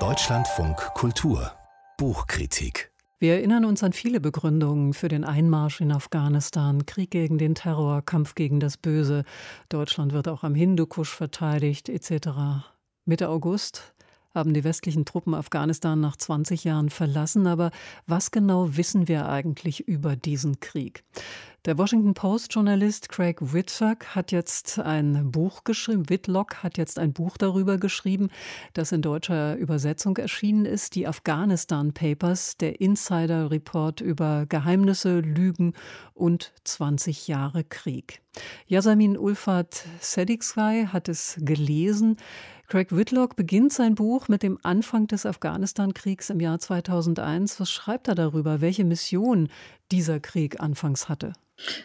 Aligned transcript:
Deutschlandfunk 0.00 0.76
Kultur 0.94 1.52
Buchkritik 1.96 2.90
wir 3.20 3.34
erinnern 3.34 3.64
uns 3.64 3.84
an 3.84 3.92
viele 3.92 4.18
Begründungen 4.18 4.94
für 4.94 5.06
den 5.06 5.22
Einmarsch 5.24 5.80
in 5.80 5.92
Afghanistan, 5.92 6.84
Krieg 6.86 7.12
gegen 7.12 7.38
den 7.38 7.54
Terror, 7.54 8.02
Kampf 8.02 8.34
gegen 8.34 8.58
das 8.58 8.76
Böse. 8.76 9.22
Deutschland 9.68 10.12
wird 10.12 10.26
auch 10.26 10.42
am 10.42 10.56
Hindukusch 10.56 11.14
verteidigt, 11.14 11.88
etc. 11.88 12.66
Mitte 13.04 13.28
August 13.28 13.94
haben 14.34 14.52
die 14.52 14.64
westlichen 14.64 15.04
Truppen 15.04 15.32
Afghanistan 15.32 16.00
nach 16.00 16.16
20 16.16 16.64
Jahren 16.64 16.90
verlassen. 16.90 17.46
Aber 17.46 17.70
was 18.06 18.32
genau 18.32 18.76
wissen 18.76 19.08
wir 19.08 19.28
eigentlich 19.28 19.86
über 19.86 20.16
diesen 20.16 20.60
Krieg? 20.60 21.04
Der 21.66 21.78
Washington 21.78 22.12
Post-Journalist 22.12 23.08
Craig 23.08 23.38
Whitlock 23.40 24.14
hat 24.14 24.32
jetzt 24.32 24.78
ein 24.78 25.30
Buch 25.30 25.64
geschrieben. 25.64 26.10
Whitlock 26.10 26.62
hat 26.62 26.76
jetzt 26.76 26.98
ein 26.98 27.14
Buch 27.14 27.38
darüber 27.38 27.78
geschrieben, 27.78 28.28
das 28.74 28.92
in 28.92 29.00
deutscher 29.00 29.56
Übersetzung 29.56 30.18
erschienen 30.18 30.66
ist. 30.66 30.94
Die 30.94 31.06
Afghanistan 31.06 31.94
Papers, 31.94 32.58
der 32.58 32.82
Insider 32.82 33.50
Report 33.50 34.02
über 34.02 34.44
Geheimnisse, 34.46 35.20
Lügen 35.20 35.72
und 36.12 36.52
20 36.64 37.28
Jahre 37.28 37.64
Krieg. 37.64 38.20
Yasamin 38.66 39.16
Ulfat 39.16 39.86
Sediksvai 40.00 40.88
hat 40.92 41.08
es 41.08 41.38
gelesen. 41.40 42.18
Craig 42.66 42.96
Whitlock 42.96 43.36
beginnt 43.36 43.72
sein 43.72 43.94
Buch 43.94 44.28
mit 44.28 44.42
dem 44.42 44.58
Anfang 44.62 45.06
des 45.06 45.26
Afghanistan-Kriegs 45.26 46.30
im 46.30 46.40
Jahr 46.40 46.58
2001. 46.58 47.60
Was 47.60 47.70
schreibt 47.70 48.08
er 48.08 48.14
darüber? 48.14 48.60
Welche 48.60 48.84
Mission 48.84 49.48
dieser 49.94 50.18
Krieg 50.18 50.60
anfangs 50.60 51.08
hatte? 51.08 51.34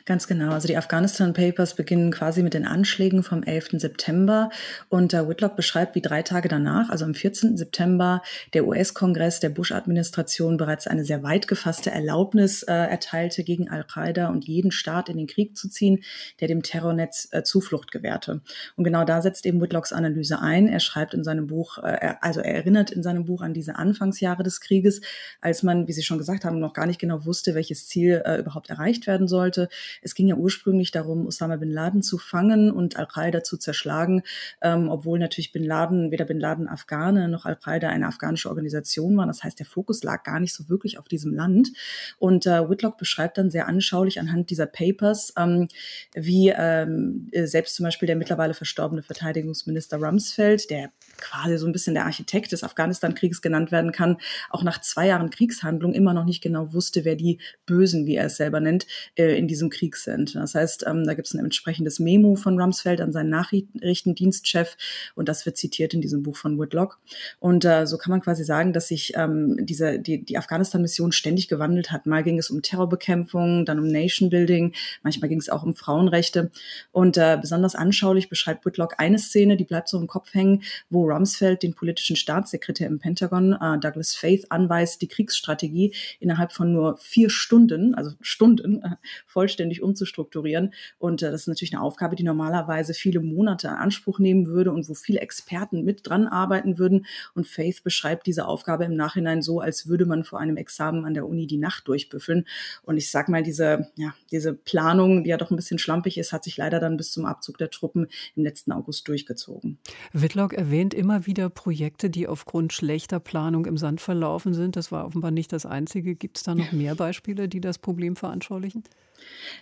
Ganz 0.05 0.25
genau. 0.27 0.51
Also 0.51 0.67
die 0.67 0.77
Afghanistan 0.77 1.33
Papers 1.33 1.75
beginnen 1.75 2.11
quasi 2.11 2.41
mit 2.41 2.55
den 2.55 2.65
Anschlägen 2.65 3.21
vom 3.21 3.43
11. 3.43 3.69
September 3.73 4.49
und 4.89 5.13
äh, 5.13 5.29
Whitlock 5.29 5.55
beschreibt, 5.55 5.93
wie 5.93 6.01
drei 6.01 6.23
Tage 6.23 6.49
danach, 6.49 6.89
also 6.89 7.05
am 7.05 7.13
14. 7.13 7.55
September, 7.55 8.23
der 8.53 8.65
US-Kongress 8.65 9.39
der 9.39 9.49
Bush-Administration 9.49 10.57
bereits 10.57 10.87
eine 10.87 11.05
sehr 11.05 11.21
weit 11.21 11.47
gefasste 11.47 11.91
Erlaubnis 11.91 12.63
äh, 12.63 12.73
erteilte, 12.73 13.43
gegen 13.43 13.69
Al-Qaida 13.69 14.29
und 14.29 14.45
jeden 14.45 14.71
Staat 14.71 15.07
in 15.07 15.17
den 15.17 15.27
Krieg 15.27 15.55
zu 15.55 15.69
ziehen, 15.69 16.03
der 16.39 16.47
dem 16.47 16.63
Terrornetz 16.63 17.27
äh, 17.31 17.43
Zuflucht 17.43 17.91
gewährte. 17.91 18.41
Und 18.75 18.83
genau 18.85 19.05
da 19.05 19.21
setzt 19.21 19.45
eben 19.45 19.61
Whitlocks 19.61 19.93
Analyse 19.93 20.39
ein. 20.41 20.67
Er 20.67 20.79
schreibt 20.79 21.13
in 21.13 21.23
seinem 21.23 21.45
Buch, 21.45 21.77
äh, 21.77 22.15
also 22.21 22.39
er 22.39 22.55
erinnert 22.55 22.89
in 22.89 23.03
seinem 23.03 23.25
Buch 23.25 23.41
an 23.41 23.53
diese 23.53 23.75
Anfangsjahre 23.75 24.41
des 24.41 24.61
Krieges, 24.61 25.01
als 25.41 25.61
man, 25.61 25.87
wie 25.87 25.93
Sie 25.93 26.03
schon 26.03 26.17
gesagt 26.17 26.43
haben, 26.43 26.59
noch 26.59 26.73
gar 26.73 26.87
nicht 26.87 26.99
genau 26.99 27.23
wusste, 27.25 27.53
welches 27.53 27.87
Ziel 27.87 27.98
äh, 28.07 28.39
überhaupt 28.39 28.69
erreicht 28.69 29.07
werden 29.07 29.27
sollte. 29.27 29.69
Es 30.01 30.15
ging 30.15 30.27
ja 30.27 30.35
ursprünglich 30.35 30.91
darum, 30.91 31.27
Osama 31.27 31.57
bin 31.57 31.71
Laden 31.71 32.01
zu 32.01 32.17
fangen 32.17 32.71
und 32.71 32.97
Al-Qaida 32.97 33.43
zu 33.43 33.57
zerschlagen, 33.57 34.23
ähm, 34.61 34.89
obwohl 34.89 35.19
natürlich 35.19 35.51
bin 35.51 35.63
Laden, 35.63 36.11
weder 36.11 36.25
bin 36.25 36.39
Laden 36.39 36.67
Afghane 36.67 37.27
noch 37.27 37.45
Al-Qaida 37.45 37.89
eine 37.89 38.07
afghanische 38.07 38.49
Organisation 38.49 39.17
war. 39.17 39.27
Das 39.27 39.43
heißt, 39.43 39.59
der 39.59 39.65
Fokus 39.65 40.03
lag 40.03 40.23
gar 40.23 40.39
nicht 40.39 40.53
so 40.53 40.69
wirklich 40.69 40.99
auf 40.99 41.07
diesem 41.07 41.33
Land. 41.33 41.71
Und 42.17 42.45
äh, 42.45 42.69
Whitlock 42.69 42.97
beschreibt 42.97 43.37
dann 43.37 43.49
sehr 43.49 43.67
anschaulich 43.67 44.19
anhand 44.19 44.49
dieser 44.49 44.65
Papers, 44.65 45.33
ähm, 45.37 45.67
wie 46.13 46.49
ähm, 46.49 47.29
selbst 47.33 47.75
zum 47.75 47.85
Beispiel 47.85 48.07
der 48.07 48.15
mittlerweile 48.15 48.53
verstorbene 48.53 49.03
Verteidigungsminister 49.03 49.97
Rumsfeld, 49.97 50.69
der 50.69 50.91
quasi 51.17 51.57
so 51.57 51.65
ein 51.65 51.71
bisschen 51.71 51.93
der 51.93 52.05
Architekt 52.05 52.51
des 52.51 52.63
Afghanistan-Kriegs 52.63 53.41
genannt 53.41 53.71
werden 53.71 53.91
kann, 53.91 54.17
auch 54.49 54.63
nach 54.63 54.81
zwei 54.81 55.07
Jahren 55.07 55.29
Kriegshandlung 55.29 55.93
immer 55.93 56.13
noch 56.13 56.25
nicht 56.25 56.41
genau 56.41 56.73
wusste, 56.73 57.05
wer 57.05 57.15
die 57.15 57.39
Bösen, 57.65 57.78
wie 58.05 58.15
er 58.15 58.25
es 58.25 58.37
selber 58.37 58.59
nennt, 58.59 58.87
äh, 59.15 59.37
in 59.37 59.47
diesem 59.47 59.69
Krieg 59.69 59.95
sind. 59.95 60.35
Das 60.35 60.55
heißt, 60.55 60.85
ähm, 60.87 61.05
da 61.05 61.13
gibt 61.13 61.27
es 61.27 61.33
ein 61.33 61.43
entsprechendes 61.43 61.99
Memo 61.99 62.35
von 62.35 62.59
Rumsfeld 62.59 63.01
an 63.01 63.11
seinen 63.11 63.29
Nachrichtendienstchef 63.29 64.75
und 65.15 65.29
das 65.29 65.45
wird 65.45 65.57
zitiert 65.57 65.93
in 65.93 66.01
diesem 66.01 66.23
Buch 66.23 66.35
von 66.35 66.59
Whitlock. 66.59 66.99
Und 67.39 67.65
äh, 67.65 67.85
so 67.87 67.97
kann 67.97 68.11
man 68.11 68.21
quasi 68.21 68.43
sagen, 68.43 68.73
dass 68.73 68.87
sich 68.87 69.13
ähm, 69.15 69.57
diese, 69.59 69.99
die, 69.99 70.23
die 70.23 70.37
Afghanistan-Mission 70.37 71.11
ständig 71.11 71.47
gewandelt 71.47 71.91
hat. 71.91 72.05
Mal 72.05 72.23
ging 72.23 72.37
es 72.37 72.49
um 72.49 72.61
Terrorbekämpfung, 72.61 73.65
dann 73.65 73.79
um 73.79 73.87
Nation 73.87 74.29
Building, 74.29 74.73
manchmal 75.03 75.29
ging 75.29 75.39
es 75.39 75.49
auch 75.49 75.63
um 75.63 75.75
Frauenrechte. 75.75 76.51
Und 76.91 77.17
äh, 77.17 77.37
besonders 77.39 77.75
anschaulich 77.75 78.29
beschreibt 78.29 78.65
Whitlock 78.65 78.95
eine 78.97 79.19
Szene, 79.19 79.57
die 79.57 79.65
bleibt 79.65 79.89
so 79.89 79.99
im 79.99 80.07
Kopf 80.07 80.33
hängen, 80.33 80.63
wo 80.89 81.09
Rumsfeld 81.09 81.63
den 81.63 81.73
politischen 81.73 82.15
Staatssekretär 82.15 82.87
im 82.87 82.99
Pentagon, 82.99 83.57
Douglas 83.81 84.15
Faith, 84.15 84.47
anweist, 84.49 85.01
die 85.01 85.07
Kriegsstrategie 85.07 85.93
innerhalb 86.19 86.51
von 86.51 86.73
nur 86.73 86.97
vier 86.97 87.29
Stunden, 87.29 87.68
also 87.95 88.11
Stunden, 88.21 88.81
äh, 88.83 88.95
vollständig 89.25 89.81
umzustrukturieren. 89.81 90.73
Und 90.97 91.21
äh, 91.21 91.31
das 91.31 91.41
ist 91.41 91.47
natürlich 91.47 91.73
eine 91.73 91.83
Aufgabe, 91.83 92.15
die 92.15 92.23
normalerweise 92.23 92.93
viele 92.93 93.19
Monate 93.19 93.67
in 93.67 93.73
Anspruch 93.73 94.19
nehmen 94.19 94.47
würde 94.47 94.71
und 94.71 94.89
wo 94.89 94.93
viele 94.93 95.19
Experten 95.19 95.83
mit 95.83 96.07
dran 96.07 96.27
arbeiten 96.27 96.77
würden. 96.77 97.05
Und 97.33 97.47
Faith 97.47 97.83
beschreibt 97.83 98.27
diese 98.27 98.45
Aufgabe 98.45 98.85
im 98.85 98.95
Nachhinein 98.95 99.41
so, 99.41 99.59
als 99.59 99.87
würde 99.87 100.05
man 100.05 100.23
vor 100.23 100.39
einem 100.39 100.57
Examen 100.57 101.05
an 101.05 101.13
der 101.13 101.27
Uni 101.27 101.47
die 101.47 101.57
Nacht 101.57 101.87
durchbüffeln. 101.87 102.45
Und 102.83 102.97
ich 102.97 103.11
sag 103.11 103.29
mal, 103.29 103.43
diese, 103.43 103.91
ja, 103.95 104.13
diese 104.31 104.53
Planung, 104.53 105.23
die 105.23 105.29
ja 105.29 105.37
doch 105.37 105.51
ein 105.51 105.55
bisschen 105.55 105.79
schlampig 105.79 106.17
ist, 106.17 106.33
hat 106.33 106.43
sich 106.43 106.57
leider 106.57 106.79
dann 106.79 106.97
bis 106.97 107.11
zum 107.11 107.25
Abzug 107.25 107.57
der 107.57 107.69
Truppen 107.69 108.07
im 108.35 108.43
letzten 108.43 108.71
August 108.71 109.07
durchgezogen. 109.07 109.77
Whitlock 110.13 110.53
erwähnt 110.53 110.93
immer 110.93 111.25
wieder 111.25 111.49
Projekte, 111.49 112.09
die 112.09 112.27
aufgrund 112.27 112.73
schlechter 112.73 113.19
Planung 113.19 113.65
im 113.65 113.77
Sand 113.77 114.01
verlaufen 114.01 114.53
sind. 114.53 114.75
Das 114.75 114.91
war 114.91 115.05
offenbar 115.05 115.31
nicht 115.31 115.51
das 115.53 115.65
einzige. 115.65 116.15
Gibt 116.15 116.37
es 116.37 116.43
da 116.43 116.55
noch 116.55 116.71
mehr 116.71 116.95
Beispiele, 116.95 117.47
die 117.47 117.58
das 117.61 117.77
Problem 117.77 118.15
veranschaulichen? 118.15 118.83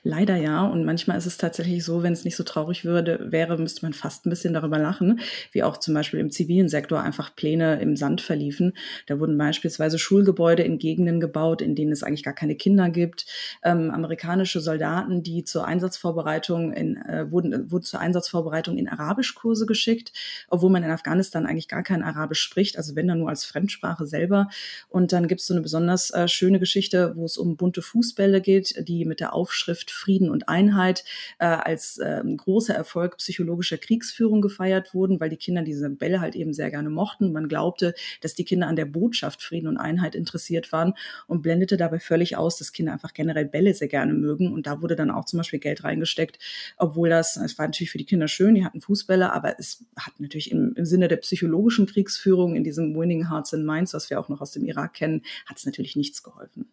Leider 0.03 0.35
ja. 0.35 0.65
Und 0.65 0.85
manchmal 0.85 1.17
ist 1.17 1.25
es 1.25 1.37
tatsächlich 1.37 1.83
so, 1.83 2.03
wenn 2.03 2.13
es 2.13 2.23
nicht 2.23 2.35
so 2.35 2.43
traurig 2.43 2.85
würde, 2.85 3.31
wäre, 3.31 3.57
müsste 3.57 3.85
man 3.85 3.93
fast 3.93 4.25
ein 4.25 4.29
bisschen 4.29 4.53
darüber 4.53 4.77
lachen, 4.77 5.19
wie 5.51 5.63
auch 5.63 5.77
zum 5.77 5.93
Beispiel 5.93 6.19
im 6.19 6.31
zivilen 6.31 6.69
Sektor 6.69 7.01
einfach 7.01 7.35
Pläne 7.35 7.79
im 7.81 7.95
Sand 7.95 8.21
verliefen. 8.21 8.73
Da 9.07 9.19
wurden 9.19 9.37
beispielsweise 9.37 9.99
Schulgebäude 9.99 10.63
in 10.63 10.77
Gegenden 10.77 11.19
gebaut, 11.19 11.61
in 11.61 11.75
denen 11.75 11.91
es 11.91 12.03
eigentlich 12.03 12.23
gar 12.23 12.33
keine 12.33 12.55
Kinder 12.55 12.89
gibt. 12.89 13.25
Ähm, 13.63 13.91
amerikanische 13.91 14.61
Soldaten, 14.61 15.23
die 15.23 15.43
zur 15.43 15.65
Einsatzvorbereitung 15.65 16.73
in, 16.73 16.97
äh, 16.97 17.31
wurden, 17.31 17.71
wurden 17.71 17.83
zur 17.83 17.99
Einsatzvorbereitung 17.99 18.77
in 18.77 18.87
Arabischkurse 18.87 19.65
geschickt, 19.65 20.13
obwohl 20.49 20.69
man 20.69 20.83
in 20.83 20.91
Afghanistan 20.91 21.45
eigentlich 21.45 21.67
gar 21.67 21.83
kein 21.83 22.03
Arabisch 22.03 22.41
spricht, 22.41 22.77
also 22.77 22.95
wenn 22.95 23.07
dann 23.07 23.19
nur 23.19 23.29
als 23.29 23.45
Fremdsprache 23.45 24.05
selber. 24.05 24.49
Und 24.89 25.11
dann 25.11 25.27
gibt 25.27 25.41
es 25.41 25.47
so 25.47 25.53
eine 25.53 25.61
besonders 25.61 26.11
äh, 26.11 26.27
schöne 26.27 26.59
Geschichte, 26.59 27.13
wo 27.15 27.25
es 27.25 27.37
um 27.37 27.57
bunte 27.57 27.81
Fußbälle 27.81 28.41
geht, 28.41 28.87
die 28.87 29.05
mit 29.05 29.19
der 29.19 29.33
Auf 29.33 29.46
Aufschrift 29.47 29.91
Frieden 29.91 30.29
und 30.29 30.49
Einheit 30.49 31.05
äh, 31.39 31.45
als 31.45 31.99
äh, 31.99 32.21
großer 32.25 32.75
Erfolg 32.75 33.17
psychologischer 33.17 33.77
Kriegsführung 33.77 34.41
gefeiert 34.41 34.93
wurden, 34.93 35.21
weil 35.21 35.29
die 35.29 35.37
Kinder 35.37 35.61
diese 35.61 35.89
Bälle 35.89 36.19
halt 36.19 36.35
eben 36.35 36.53
sehr 36.53 36.69
gerne 36.69 36.89
mochten. 36.89 37.31
Man 37.31 37.47
glaubte, 37.47 37.93
dass 38.19 38.33
die 38.33 38.43
Kinder 38.43 38.67
an 38.67 38.75
der 38.75 38.83
Botschaft 38.83 39.41
Frieden 39.41 39.67
und 39.67 39.77
Einheit 39.77 40.15
interessiert 40.15 40.73
waren 40.73 40.95
und 41.27 41.41
blendete 41.43 41.77
dabei 41.77 41.99
völlig 41.99 42.35
aus, 42.35 42.57
dass 42.57 42.73
Kinder 42.73 42.91
einfach 42.91 43.13
generell 43.13 43.45
Bälle 43.45 43.73
sehr 43.73 43.87
gerne 43.87 44.13
mögen. 44.13 44.51
Und 44.51 44.67
da 44.67 44.81
wurde 44.81 44.97
dann 44.97 45.11
auch 45.11 45.23
zum 45.23 45.37
Beispiel 45.37 45.59
Geld 45.59 45.85
reingesteckt, 45.85 46.39
obwohl 46.75 47.07
das, 47.07 47.37
es 47.37 47.57
war 47.57 47.67
natürlich 47.67 47.91
für 47.91 47.97
die 47.97 48.05
Kinder 48.05 48.27
schön, 48.27 48.53
die 48.55 48.65
hatten 48.65 48.81
Fußbälle, 48.81 49.31
aber 49.31 49.57
es 49.59 49.85
hat 49.95 50.19
natürlich 50.19 50.51
im, 50.51 50.73
im 50.75 50.85
Sinne 50.85 51.07
der 51.07 51.17
psychologischen 51.17 51.85
Kriegsführung 51.85 52.57
in 52.57 52.65
diesem 52.65 52.93
Winning 52.97 53.29
Hearts 53.29 53.53
and 53.53 53.65
Minds, 53.65 53.93
was 53.93 54.09
wir 54.09 54.19
auch 54.19 54.27
noch 54.27 54.41
aus 54.41 54.51
dem 54.51 54.65
Irak 54.65 54.95
kennen, 54.95 55.21
hat 55.45 55.57
es 55.57 55.65
natürlich 55.65 55.95
nichts 55.95 56.21
geholfen. 56.21 56.65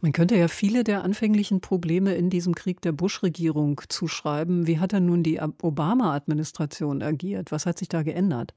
Man 0.00 0.12
könnte 0.12 0.36
ja 0.36 0.48
viele 0.48 0.84
der 0.84 1.04
anfänglichen 1.04 1.60
Probleme 1.60 2.14
in 2.14 2.30
diesem 2.30 2.54
Krieg 2.54 2.80
der 2.80 2.92
Bush-Regierung 2.92 3.80
zuschreiben. 3.88 4.66
Wie 4.66 4.78
hat 4.78 4.92
denn 4.92 5.06
nun 5.06 5.22
die 5.22 5.40
Obama-Administration 5.40 7.02
agiert? 7.02 7.52
Was 7.52 7.66
hat 7.66 7.78
sich 7.78 7.88
da 7.88 8.02
geändert? 8.02 8.54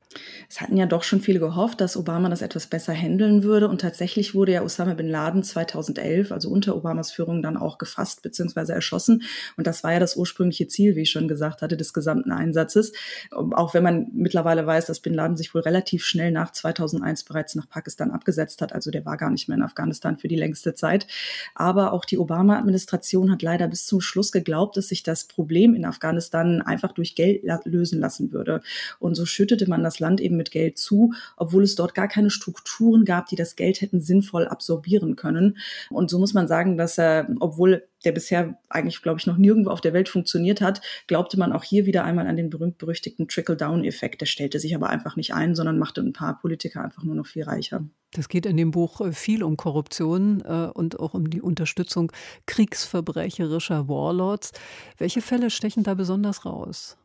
Es 0.49 0.61
hatten 0.61 0.77
ja 0.77 0.85
doch 0.85 1.03
schon 1.03 1.21
viele 1.21 1.39
gehofft, 1.39 1.81
dass 1.81 1.97
Obama 1.97 2.29
das 2.29 2.41
etwas 2.41 2.67
besser 2.67 2.93
handeln 2.93 3.43
würde. 3.43 3.69
Und 3.69 3.81
tatsächlich 3.81 4.33
wurde 4.33 4.53
ja 4.53 4.63
Osama 4.63 4.93
bin 4.93 5.07
Laden 5.07 5.43
2011, 5.43 6.31
also 6.31 6.49
unter 6.49 6.75
Obamas 6.75 7.11
Führung, 7.11 7.41
dann 7.41 7.57
auch 7.57 7.77
gefasst 7.77 8.21
bzw. 8.23 8.73
erschossen. 8.73 9.23
Und 9.57 9.67
das 9.67 9.83
war 9.83 9.93
ja 9.93 9.99
das 9.99 10.15
ursprüngliche 10.15 10.67
Ziel, 10.67 10.95
wie 10.95 11.01
ich 11.01 11.11
schon 11.11 11.27
gesagt 11.27 11.61
hatte, 11.61 11.77
des 11.77 11.93
gesamten 11.93 12.31
Einsatzes. 12.31 12.93
Auch 13.31 13.73
wenn 13.73 13.83
man 13.83 14.07
mittlerweile 14.13 14.65
weiß, 14.65 14.87
dass 14.87 14.99
bin 14.99 15.13
Laden 15.13 15.37
sich 15.37 15.53
wohl 15.53 15.61
relativ 15.61 16.03
schnell 16.03 16.31
nach 16.31 16.51
2001 16.51 17.23
bereits 17.23 17.55
nach 17.55 17.69
Pakistan 17.69 18.11
abgesetzt 18.11 18.61
hat. 18.61 18.73
Also 18.73 18.91
der 18.91 19.05
war 19.05 19.17
gar 19.17 19.29
nicht 19.29 19.47
mehr 19.47 19.57
in 19.57 19.63
Afghanistan 19.63 20.17
für 20.17 20.27
die 20.27 20.35
längste 20.35 20.73
Zeit. 20.73 21.04
Aber 21.53 21.93
auch 21.93 22.05
die 22.05 22.17
Obama-Administration 22.17 23.31
hat 23.31 23.41
leider 23.41 23.67
bis 23.67 23.85
zum 23.85 24.01
Schluss 24.01 24.31
geglaubt, 24.31 24.77
dass 24.77 24.89
sich 24.89 25.03
das 25.03 25.25
Problem 25.25 25.75
in 25.75 25.85
Afghanistan 25.85 26.61
einfach 26.61 26.91
durch 26.91 27.15
Geld 27.15 27.43
lösen 27.65 27.99
lassen 27.99 28.31
würde. 28.31 28.61
Und 28.99 29.15
so 29.15 29.25
schüttete 29.25 29.69
man 29.69 29.83
das 29.83 29.99
Land 29.99 30.21
eben 30.21 30.37
mit 30.37 30.51
Geld 30.51 30.77
zu, 30.77 31.13
obwohl 31.37 31.63
es 31.63 31.75
dort 31.75 31.95
gar 31.95 32.07
keine 32.07 32.29
Strukturen 32.29 33.05
gab, 33.05 33.27
die 33.27 33.35
das 33.35 33.55
Geld 33.55 33.81
hätten 33.81 34.01
sinnvoll 34.01 34.47
absorbieren 34.47 35.15
können. 35.15 35.57
Und 35.89 36.09
so 36.09 36.19
muss 36.19 36.33
man 36.33 36.47
sagen, 36.47 36.77
dass 36.77 36.97
er, 36.97 37.27
obwohl 37.39 37.83
der 38.05 38.11
bisher 38.11 38.57
eigentlich, 38.69 39.01
glaube 39.01 39.19
ich, 39.19 39.27
noch 39.27 39.37
nirgendwo 39.37 39.71
auf 39.71 39.81
der 39.81 39.93
Welt 39.93 40.09
funktioniert 40.09 40.61
hat, 40.61 40.81
glaubte 41.07 41.37
man 41.37 41.51
auch 41.51 41.63
hier 41.63 41.85
wieder 41.85 42.03
einmal 42.03 42.27
an 42.27 42.37
den 42.37 42.49
berühmt-berüchtigten 42.49 43.27
Trickle-Down-Effekt. 43.27 44.21
Der 44.21 44.25
stellte 44.25 44.59
sich 44.59 44.75
aber 44.75 44.89
einfach 44.89 45.15
nicht 45.15 45.33
ein, 45.33 45.55
sondern 45.55 45.79
machte 45.79 46.01
ein 46.01 46.13
paar 46.13 46.39
Politiker 46.39 46.83
einfach 46.83 47.03
nur 47.03 47.15
noch 47.15 47.25
viel 47.25 47.43
reicher. 47.43 47.83
Das 48.13 48.29
geht 48.29 48.45
in 48.45 48.57
dem 48.57 48.71
Buch 48.71 49.01
äh, 49.01 49.11
viel 49.11 49.43
um 49.43 49.57
Korruption 49.57 50.41
äh, 50.41 50.69
und 50.73 50.99
auch 50.99 51.13
um 51.13 51.29
die 51.29 51.41
Unterstützung 51.41 52.11
kriegsverbrecherischer 52.45 53.89
Warlords. 53.89 54.53
Welche 54.97 55.21
Fälle 55.21 55.49
stechen 55.49 55.83
da 55.83 55.93
besonders 55.95 56.45
raus? 56.45 56.97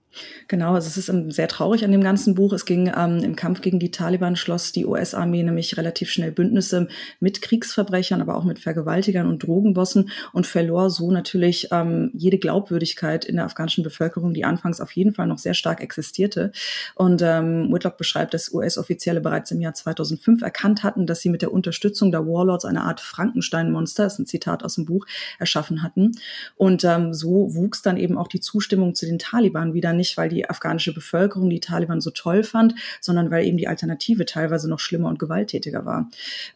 Genau, 0.49 0.75
also 0.75 0.89
es 0.89 0.97
ist 0.97 1.09
ähm, 1.09 1.31
sehr 1.31 1.47
traurig 1.47 1.85
an 1.85 1.93
dem 1.93 2.03
ganzen 2.03 2.35
Buch. 2.35 2.53
Es 2.53 2.65
ging 2.65 2.93
ähm, 2.97 3.19
im 3.23 3.37
Kampf 3.37 3.61
gegen 3.61 3.79
die 3.79 3.93
Taliban 3.93 4.35
schloss 4.35 4.73
die 4.73 4.85
US-Armee 4.85 5.45
nämlich 5.45 5.77
relativ 5.77 6.11
schnell 6.11 6.33
Bündnisse 6.33 6.89
mit 7.21 7.43
Kriegsverbrechern, 7.43 8.21
aber 8.21 8.37
auch 8.37 8.45
mit 8.45 8.59
Vergewaltigern 8.59 9.29
und 9.29 9.45
Drogenbossen 9.45 10.11
und 10.33 10.47
verlor 10.49 10.91
so 10.91 11.13
natürlich 11.13 11.69
ähm, 11.71 12.11
jede 12.15 12.39
Glaubwürdigkeit 12.39 13.25
in 13.25 13.37
der 13.37 13.45
afghanischen 13.45 13.85
Bevölkerung, 13.85 14.35
die 14.35 14.45
anfangs 14.45 14.81
auf 14.81 14.91
jeden 14.93 15.15
Fall 15.15 15.29
noch 15.29 15.39
sehr 15.39 15.55
stark 15.55 15.81
existierte. 15.81 16.51
Und 16.97 17.23
ähm, 17.23 17.73
Whitlock 17.73 17.97
beschreibt, 17.97 18.35
dass 18.35 18.53
US-Offizielle 18.53 19.21
bereits 19.21 19.53
im 19.53 19.61
Jahr 19.61 19.75
2005 19.75 20.43
erkannt 20.43 20.83
hatten, 20.83 21.07
dass 21.07 21.21
sie 21.21 21.31
mit 21.31 21.43
der 21.43 21.53
Unterstützung 21.53 22.11
der 22.11 22.27
Warlords 22.27 22.65
eine 22.65 22.83
Art 22.83 23.01
Frankenstein-Monster, 23.01 24.07
ist 24.07 24.19
ein 24.19 24.27
Zitat 24.27 24.65
aus 24.65 24.75
dem 24.75 24.87
Buch, 24.87 25.07
erschaffen 25.39 25.85
hatten. 25.85 26.13
Und 26.57 26.83
ähm, 26.83 27.15
so 27.15 27.55
wuchs 27.55 27.83
dann 27.83 27.97
eben 27.97 28.19
auch 28.19 28.29
die 28.29 28.41
Zustimmung 28.41 28.97
zu 28.97 29.07
den 29.07 29.21
Taliban 29.21 29.73
wieder 29.75 29.93
nicht, 30.01 30.17
weil 30.17 30.31
die 30.31 30.49
afghanische 30.49 30.95
Bevölkerung 30.95 31.51
die 31.51 31.61
Taliban 31.61 32.01
so 32.01 32.11
toll 32.11 32.43
fand, 32.43 32.75
sondern 33.01 33.31
weil 33.31 33.45
eben 33.45 33.59
die 33.59 33.69
Alternative 33.69 34.25
teilweise 34.25 34.69
noch 34.69 34.81
schlimmer 34.81 35.09
und 35.09 35.19
gewalttätiger 35.19 35.85
war. 35.85 36.09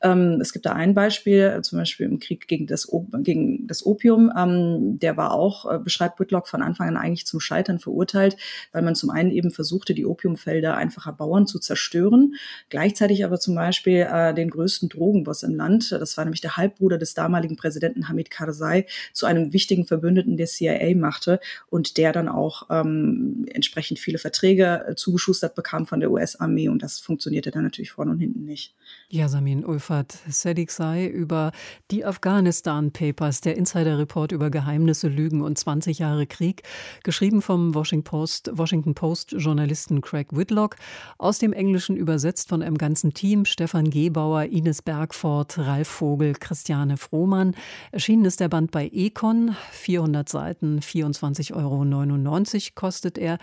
Ähm, 0.02 0.38
es 0.40 0.52
gibt 0.52 0.64
da 0.66 0.72
ein 0.72 0.94
Beispiel, 0.94 1.60
zum 1.62 1.78
Beispiel 1.78 2.06
im 2.06 2.18
Krieg 2.18 2.48
gegen 2.48 2.66
das, 2.66 2.90
gegen 3.18 3.66
das 3.66 3.84
Opium. 3.84 4.32
Ähm, 4.36 4.98
der 4.98 5.16
war 5.16 5.32
auch, 5.32 5.70
äh, 5.70 5.78
beschreibt 5.78 6.18
Whitlock 6.18 6.48
von 6.48 6.62
Anfang 6.62 6.88
an 6.88 6.96
eigentlich 6.96 7.26
zum 7.26 7.40
Scheitern 7.40 7.78
verurteilt, 7.78 8.36
weil 8.72 8.82
man 8.82 8.94
zum 8.94 9.10
einen 9.10 9.30
eben 9.30 9.50
versuchte, 9.50 9.94
die 9.94 10.06
Opiumfelder 10.06 10.76
einfacher 10.76 11.12
Bauern 11.12 11.46
zu 11.46 11.58
zerstören, 11.58 12.34
gleichzeitig 12.70 13.24
aber 13.24 13.38
zum 13.38 13.54
Beispiel 13.54 14.08
äh, 14.10 14.32
den 14.32 14.50
größten 14.50 14.88
Drogenboss 14.88 15.42
im 15.42 15.54
Land, 15.54 15.92
das 15.92 16.16
war 16.16 16.24
nämlich 16.24 16.40
der 16.40 16.56
Halbbruder 16.56 16.98
des 16.98 17.14
damaligen 17.14 17.56
Präsidenten 17.56 18.08
Hamid 18.08 18.30
Karzai, 18.30 18.86
zu 19.12 19.26
einem 19.26 19.52
wichtigen 19.52 19.86
Verbündeten 19.86 20.36
der 20.36 20.46
CIA 20.46 20.94
machte 20.96 21.40
und 21.68 21.96
der 21.96 22.12
dann 22.12 22.28
auch 22.28 22.68
ähm, 22.70 23.33
entsprechend 23.46 23.98
viele 23.98 24.18
Verträge 24.18 24.84
äh, 24.88 24.94
zugeschustert 24.94 25.54
bekam 25.54 25.86
von 25.86 26.00
der 26.00 26.10
US-Armee 26.10 26.68
und 26.68 26.82
das 26.82 27.00
funktionierte 27.00 27.50
dann 27.50 27.64
natürlich 27.64 27.92
vorne 27.92 28.12
und 28.12 28.18
hinten 28.18 28.44
nicht. 28.44 28.74
Yasamin 29.08 29.64
Ulfat, 29.64 30.18
Sedik 30.28 30.70
sei 30.70 31.06
über 31.06 31.52
die 31.90 32.04
Afghanistan 32.04 32.92
Papers, 32.92 33.40
der 33.40 33.56
Insider-Report 33.56 34.32
über 34.32 34.50
Geheimnisse, 34.50 35.08
Lügen 35.08 35.42
und 35.42 35.58
20 35.58 35.98
Jahre 35.98 36.26
Krieg, 36.26 36.62
geschrieben 37.02 37.42
vom 37.42 37.74
Washington 37.74 38.04
Post, 38.04 38.50
Washington 38.52 38.94
Post 38.94 39.32
Journalisten 39.32 40.00
Craig 40.00 40.28
Whitlock, 40.30 40.76
aus 41.18 41.38
dem 41.38 41.52
Englischen 41.52 41.96
übersetzt 41.96 42.48
von 42.48 42.62
einem 42.62 42.78
ganzen 42.78 43.14
Team, 43.14 43.44
Stefan 43.44 43.90
Gebauer, 43.90 44.44
Ines 44.44 44.82
Bergford, 44.82 45.58
Ralf 45.58 45.88
Vogel, 45.88 46.34
Christiane 46.34 46.96
Frohmann. 46.96 47.54
Erschienen 47.92 48.24
ist 48.24 48.40
der 48.40 48.48
Band 48.48 48.70
bei 48.70 48.90
Econ, 48.92 49.56
400 49.72 50.28
Seiten, 50.28 50.80
24,99 50.80 51.54
Euro 51.54 52.74
kostet 52.74 53.18
er. 53.24 53.38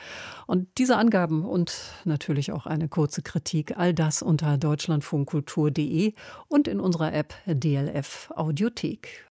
Und 0.47 0.67
diese 0.77 0.97
Angaben 0.97 1.45
und 1.45 1.73
natürlich 2.05 2.51
auch 2.51 2.65
eine 2.65 2.87
kurze 2.87 3.21
Kritik, 3.21 3.77
all 3.77 3.93
das 3.93 4.21
unter 4.21 4.57
deutschlandfunkkultur.de 4.57 6.13
und 6.47 6.67
in 6.67 6.79
unserer 6.79 7.13
App 7.13 7.33
DLF 7.45 8.31
Audiothek. 8.35 9.30